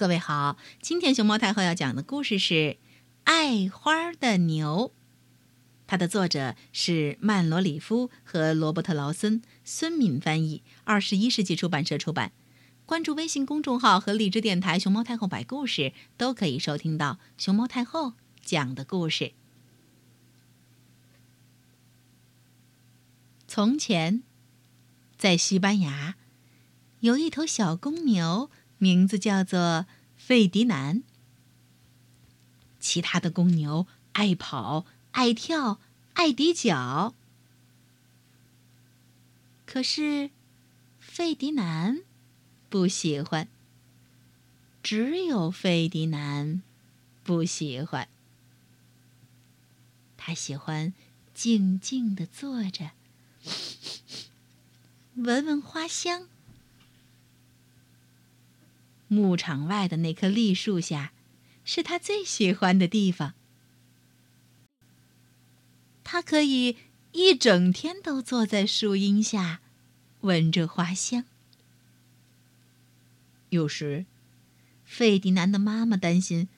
[0.00, 2.54] 各位好，今天熊猫太后要讲的故事是
[3.24, 4.94] 《爱花的牛》，
[5.86, 12.32] 它的作者是曼罗里夫和罗伯特劳森，孙敏翻译，二十一世纪出版社出版。
[12.86, 19.34] 关注微信公众号和荔枝电台“熊猫太后摆故事”，都可以收听到熊猫太后讲的故事。
[23.46, 24.22] 从前，
[25.18, 26.14] 在西班牙，
[27.00, 28.50] 有一头小公牛。
[28.80, 29.84] 名字叫做
[30.16, 31.02] 费迪南。
[32.80, 35.78] 其他的公牛爱跑、爱跳、
[36.14, 37.14] 爱抵脚，
[39.66, 40.30] 可是
[40.98, 42.00] 费迪南
[42.70, 43.46] 不喜欢。
[44.82, 46.62] 只有费迪南
[47.22, 48.08] 不喜欢。
[50.16, 50.94] 他喜欢
[51.34, 52.92] 静静的坐着，
[55.16, 56.28] 闻闻花香。
[59.12, 61.12] 牧场外的那棵栗树下，
[61.64, 63.34] 是他最喜欢的地方。
[66.04, 66.76] 他可以
[67.10, 69.60] 一整天都坐在树荫下，
[70.20, 71.24] 闻着花香。
[73.48, 74.06] 有时，
[74.84, 76.48] 费迪南的妈妈担心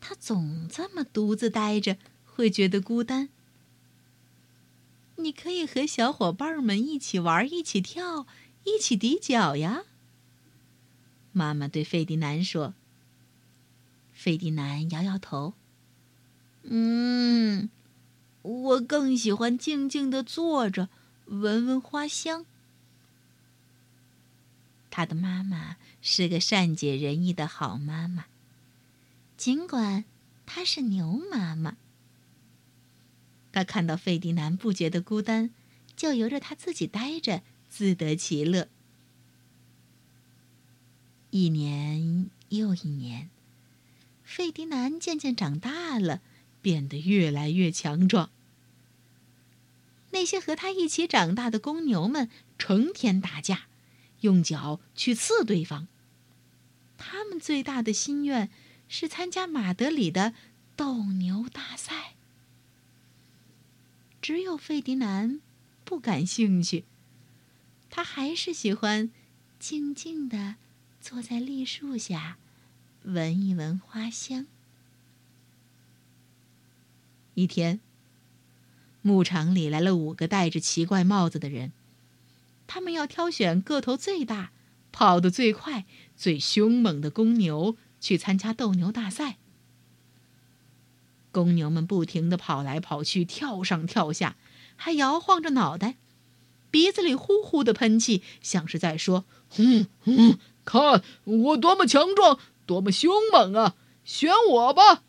[0.00, 3.28] 他总这么独自待着，会觉得孤单。
[5.16, 8.26] 你可以和小伙伴们一起玩，一起跳，
[8.64, 9.82] 一起抵脚呀。
[11.38, 12.74] 妈妈对费迪南说
[14.12, 15.54] ：“费迪南摇摇头，
[16.64, 17.70] 嗯，
[18.42, 20.88] 我更喜欢静静的坐着，
[21.26, 22.44] 闻闻花香。”
[24.90, 28.24] 他的妈妈是个善解人意的好妈妈，
[29.36, 30.04] 尽管
[30.44, 31.76] 她是牛妈妈。
[33.52, 35.50] 她看到费迪南不觉得孤单，
[35.94, 38.66] 就由着他自己待着，自得其乐。
[41.30, 43.28] 一年又一年，
[44.24, 46.22] 费迪南渐渐长大了，
[46.62, 48.30] 变得越来越强壮。
[50.10, 53.66] 那些和他一起长大的公牛们成天打架，
[54.22, 55.86] 用脚去刺对方。
[56.96, 58.48] 他们最大的心愿
[58.88, 60.32] 是参加马德里的
[60.76, 62.14] 斗牛大赛。
[64.22, 65.40] 只有费迪南
[65.84, 66.84] 不感兴趣，
[67.90, 69.10] 他还是喜欢
[69.58, 70.56] 静静的。
[71.00, 72.36] 坐在栗树下，
[73.04, 74.46] 闻一闻花香。
[77.34, 77.80] 一天，
[79.00, 81.72] 牧场里来了五个戴着奇怪帽子的人，
[82.66, 84.50] 他们要挑选个头最大、
[84.90, 85.86] 跑得最快、
[86.16, 89.38] 最凶猛的公牛去参加斗牛大赛。
[91.30, 94.36] 公牛们不停的跑来跑去，跳上跳下，
[94.76, 95.96] 还摇晃着脑袋，
[96.70, 100.38] 鼻子里呼呼的喷气，像是在说：“哼哼。”
[100.68, 103.74] 看我多么强壮，多么凶猛啊！
[104.04, 105.02] 选我吧。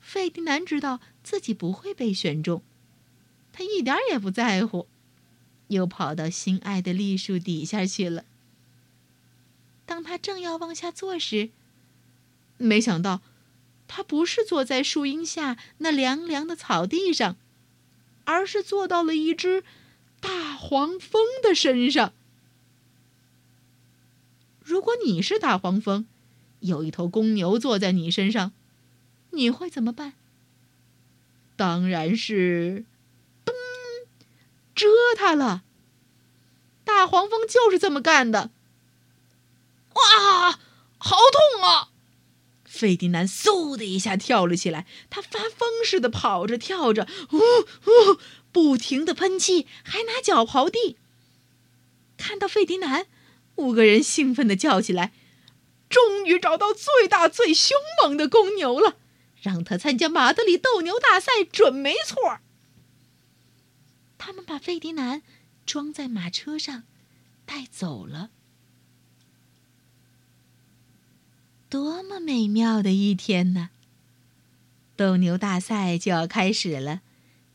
[0.00, 2.62] 费迪南知道自己不会被选中，
[3.52, 4.86] 他一点也不在乎，
[5.66, 8.24] 又跑到心爱的栗树底下去了。
[9.86, 11.50] 当他正要往下坐时，
[12.58, 13.22] 没想到，
[13.88, 17.34] 他不是坐在树荫下那凉凉的草地上，
[18.24, 19.64] 而是坐到了一只
[20.20, 22.12] 大黄蜂的身上。
[24.70, 26.06] 如果你是大黄蜂，
[26.60, 28.52] 有一头公牛坐在你身上，
[29.30, 30.12] 你会怎么办？
[31.56, 32.84] 当然是，
[33.44, 33.52] 咚，
[34.72, 34.86] 蛰
[35.16, 35.64] 它了。
[36.84, 38.52] 大黄蜂就是这么干的。
[39.94, 40.52] 哇，
[40.98, 41.88] 好痛啊！
[42.64, 48.20] 费迪南嗖的一下跳了起来，他发疯似的跑着跳着，呜呜，
[48.52, 50.96] 不停的喷气，还拿脚刨地。
[52.16, 53.08] 看到费迪南。
[53.60, 55.12] 五个人兴奋地叫起来
[55.88, 58.96] ：“终于找到最大、最凶猛的公牛了！
[59.42, 62.38] 让他参加马德里斗牛大赛准没错。”
[64.18, 65.22] 他们把费迪南
[65.64, 66.84] 装在马车上，
[67.44, 68.30] 带走了。
[71.68, 73.70] 多么美妙的一天呢！
[74.96, 77.00] 斗牛大赛就要开始了，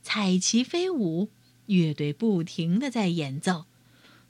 [0.01, 1.29] 彩旗飞舞，
[1.67, 3.65] 乐队不停的在演奏。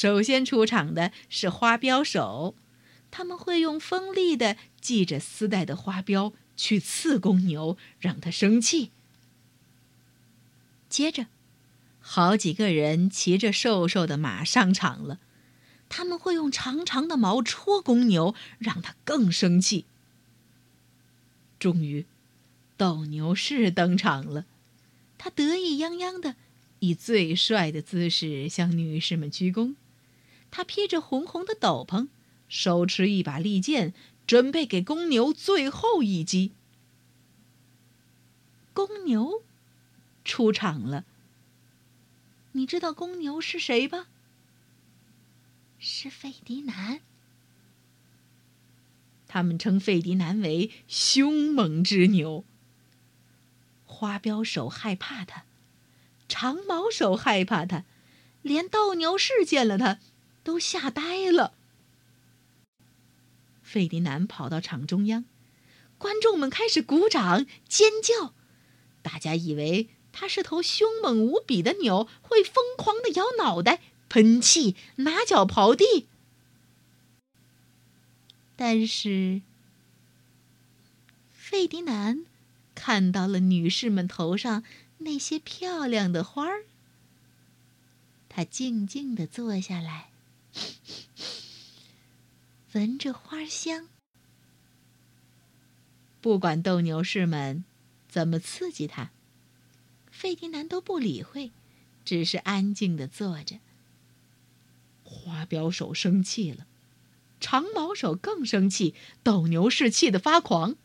[0.00, 2.54] 首先出场的是花镖手，
[3.10, 8.92] 他们会用锋利的系着丝带的花镖去刺公牛，让他生气。
[10.88, 11.26] 接着，
[11.98, 15.18] 好几个人骑着瘦瘦的马上场了，
[15.88, 19.84] 他们会用长长的矛戳公牛，让他更生气。
[21.58, 22.06] 终于，
[22.76, 24.46] 斗牛士登场了，
[25.18, 26.36] 他得意洋洋的，
[26.78, 29.74] 以最帅的姿势向女士们鞠躬。
[30.50, 32.08] 他披着红红的斗篷，
[32.48, 33.94] 手持一把利剑，
[34.26, 36.52] 准备给公牛最后一击。
[38.72, 39.42] 公牛
[40.24, 41.04] 出场了。
[42.52, 44.06] 你知道公牛是谁吧？
[45.78, 47.00] 是费迪南。
[49.28, 52.44] 他们称费迪南为凶猛之牛。
[53.84, 55.44] 花镖手害怕他，
[56.28, 57.84] 长矛手害怕他，
[58.42, 59.98] 连斗牛士见了他。
[60.42, 61.54] 都吓呆了。
[63.62, 65.24] 费迪南跑到场中央，
[65.98, 68.32] 观众们开始鼓掌尖叫，
[69.02, 76.06] 大家以为他是头凶猛无比的牛，会疯狂的摇脑袋、喷气、拿脚刨地。
[78.56, 79.42] 但是，
[81.32, 82.24] 费迪南
[82.74, 84.64] 看到了女士们头上
[84.98, 86.64] 那些漂亮的花儿，
[88.28, 90.10] 他静静的坐下来。
[92.78, 93.88] 闻着花香，
[96.20, 97.64] 不管斗牛士们
[98.08, 99.10] 怎么刺激他，
[100.12, 101.50] 费迪南都不理会，
[102.04, 103.56] 只是安静的坐着。
[105.02, 106.68] 花镖手生气了，
[107.40, 110.76] 长矛手更生气，斗牛士气得发狂。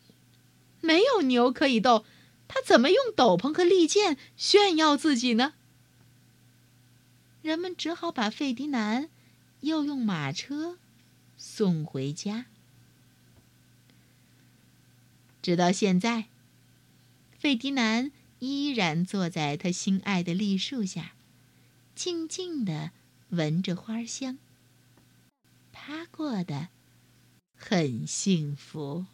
[0.81, 2.07] 没有牛可以斗，
[2.47, 5.53] 他怎么用斗篷和利剑炫耀自己呢？
[7.43, 9.11] 人们只好把费迪南。
[9.59, 10.77] 又用马车
[11.45, 12.45] 送回家。
[15.41, 16.29] 直到现在，
[17.37, 21.11] 费迪南依然坐在他心爱的栗树下，
[21.93, 22.91] 静静的
[23.27, 24.39] 闻着花香。
[25.73, 26.69] 他过得
[27.57, 29.05] 很幸福。